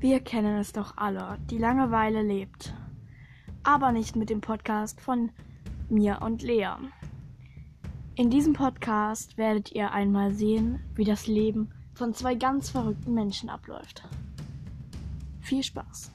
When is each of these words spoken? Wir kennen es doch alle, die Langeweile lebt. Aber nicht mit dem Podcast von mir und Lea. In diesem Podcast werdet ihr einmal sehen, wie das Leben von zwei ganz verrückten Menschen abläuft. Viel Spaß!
Wir 0.00 0.20
kennen 0.20 0.58
es 0.58 0.72
doch 0.72 0.96
alle, 0.96 1.38
die 1.50 1.58
Langeweile 1.58 2.22
lebt. 2.22 2.72
Aber 3.64 3.90
nicht 3.90 4.14
mit 4.14 4.30
dem 4.30 4.40
Podcast 4.40 5.00
von 5.00 5.30
mir 5.88 6.18
und 6.22 6.42
Lea. 6.42 6.76
In 8.14 8.30
diesem 8.30 8.52
Podcast 8.52 9.36
werdet 9.38 9.72
ihr 9.72 9.90
einmal 9.90 10.30
sehen, 10.30 10.80
wie 10.94 11.04
das 11.04 11.26
Leben 11.26 11.70
von 11.94 12.14
zwei 12.14 12.36
ganz 12.36 12.70
verrückten 12.70 13.12
Menschen 13.12 13.48
abläuft. 13.48 14.04
Viel 15.40 15.64
Spaß! 15.64 16.12